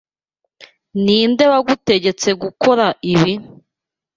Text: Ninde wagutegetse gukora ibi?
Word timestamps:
Ninde 1.03 1.43
wagutegetse 1.51 2.29
gukora 2.41 2.85
ibi? 3.13 3.33